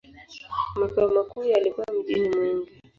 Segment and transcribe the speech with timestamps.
[0.75, 2.71] Makao makuu yalikuwa mjini Mwingi.